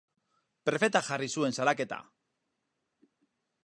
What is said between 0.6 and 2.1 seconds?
Prefetak jarri zuen salaketa.